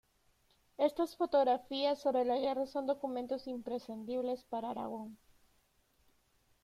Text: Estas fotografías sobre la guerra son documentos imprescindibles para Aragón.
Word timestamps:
Estas 0.79 1.15
fotografías 1.15 2.01
sobre 2.01 2.25
la 2.25 2.35
guerra 2.39 2.65
son 2.65 2.87
documentos 2.87 3.45
imprescindibles 3.45 4.43
para 4.45 4.71
Aragón. 4.71 5.15